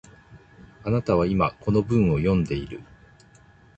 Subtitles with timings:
[0.83, 2.81] あなたは今、この文を読んでいる